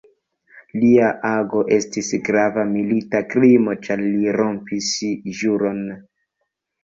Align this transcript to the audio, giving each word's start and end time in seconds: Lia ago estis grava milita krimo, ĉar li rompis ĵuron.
Lia 0.83 1.09
ago 1.31 1.59
estis 1.75 2.07
grava 2.29 2.63
milita 2.71 3.21
krimo, 3.33 3.75
ĉar 3.87 4.03
li 4.07 4.33
rompis 4.37 4.89
ĵuron. 5.43 5.85